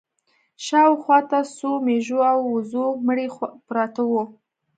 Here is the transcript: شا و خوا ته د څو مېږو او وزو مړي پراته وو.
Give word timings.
شا 0.65 0.81
و 0.91 0.95
خوا 1.01 1.19
ته 1.29 1.39
د 1.45 1.49
څو 1.57 1.71
مېږو 1.85 2.19
او 2.31 2.39
وزو 2.53 2.85
مړي 3.05 3.27
پراته 3.67 4.01
وو. 4.09 4.23